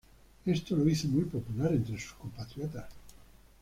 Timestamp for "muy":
1.09-1.25